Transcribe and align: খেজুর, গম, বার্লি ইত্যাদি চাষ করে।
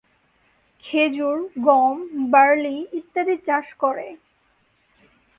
খেজুর, 0.83 1.37
গম, 1.67 1.95
বার্লি 2.31 2.77
ইত্যাদি 2.99 3.35
চাষ 3.47 3.67
করে। 3.73 4.07